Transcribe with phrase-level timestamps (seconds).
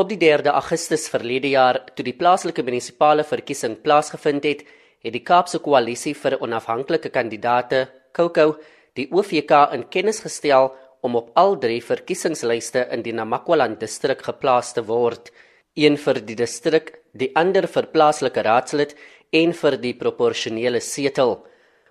[0.00, 4.62] Op die 3de Augustus verlede jaar, toe die plaaslike munisipale verkiesing plaasgevind het,
[5.04, 7.82] het die Kaapse Koalisie vir Onafhanklike Kandidate,
[8.16, 8.54] KOKO,
[8.96, 10.70] die OVK in kennis gestel
[11.04, 15.28] om op al drie verkiesingslyste in die Namakwaland distrik geplaas te word,
[15.76, 18.96] een vir die distrik, die ander vir plaaslike raadslid
[19.36, 21.42] en vir die proporsionele setel.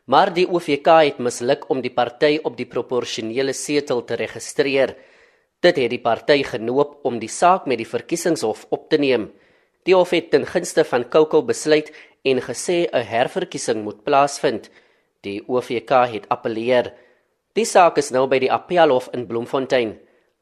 [0.09, 4.97] Maar die OVK het misluk om die party op die proporsionele setel te registreer.
[5.59, 9.27] Dit het die party genoop om die saak met die verkiesingshof op te neem.
[9.83, 11.91] Die hof het ten gunste van Koko besluit
[12.23, 14.69] en gesê 'n herverkiesing moet plaasvind.
[15.21, 16.93] Die OVK het appeleer.
[17.53, 19.99] Die saak is nou by die Appelhof in Bloemfontein.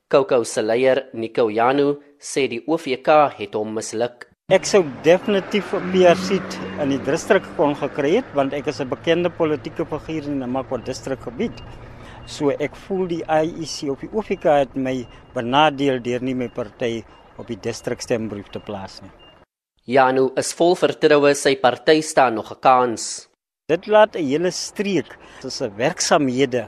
[0.08, 4.28] Koko se leier, Nico Janu, sê die OVK het hom misluk.
[4.48, 8.90] Ek sou definitief 'n PR-seat in die distrik kon gekry het want ek is 'n
[8.90, 11.64] bekende politieke figuur in die Namakwa distrikgebied.
[12.28, 14.98] So ek voel die IEC op die OFK het my
[15.32, 17.06] benadeel deur nie my party
[17.40, 19.14] op die distrikstembrief te plaas nie.
[19.88, 23.30] Janu is vol vertroue sy party staan nog 'n kans.
[23.72, 26.68] Dit laat 'n hele streek se werksamehede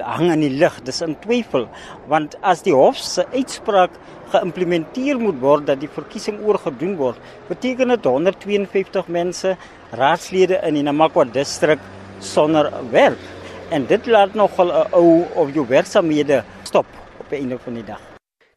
[0.00, 0.82] hang in die lug.
[0.84, 1.68] Dis in twyfel
[2.08, 3.92] want as die hof se uitspraak
[4.32, 9.56] geïmplementeer moet word dat die verkiesing oorgedoen word, beteken dit 152 mense
[9.92, 11.78] raadslede in die Namakwa distrik
[12.20, 13.35] sonder werk
[13.70, 16.86] en dit laat nogal 'n ou of jou werksamehede stop
[17.20, 18.00] op 'n einde van die dag.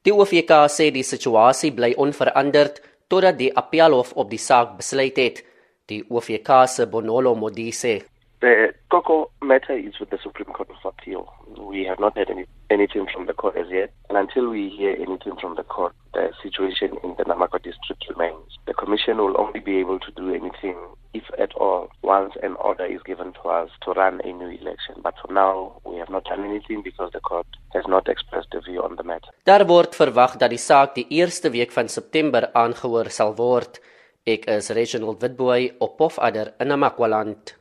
[0.01, 5.45] Die OFK sê die situasie bly onveranderd totdat die appelhof op die saak besluit het.
[5.85, 8.01] Die OFK se Bonolo Modise
[8.41, 11.27] The Coco matter is with the Supreme Court of Appeal.
[11.57, 13.91] We have not had any, anything from the court as yet.
[14.07, 18.57] And until we hear anything from the court, the situation in the Namako district remains.
[18.65, 20.77] The Commission will only be able to do anything,
[21.13, 24.95] if at all, once an order is given to us to run a new election.
[25.01, 28.61] But for now, we have not done anything because the court has not expressed a
[28.61, 29.31] view on the matter.
[29.43, 33.81] Daar word verwag dat die saak die eerste week van September aangehoor sal word.
[34.25, 37.58] Ek is Reginald Witboy op Pofadder in Namakwaland.